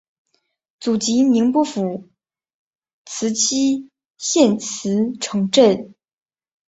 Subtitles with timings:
[0.79, 2.09] 祖籍宁波府
[3.05, 5.93] 慈溪县慈城镇。